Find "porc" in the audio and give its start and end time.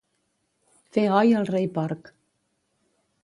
1.77-2.09